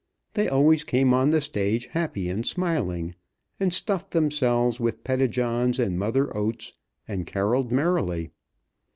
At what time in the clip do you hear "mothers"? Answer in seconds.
5.99-6.31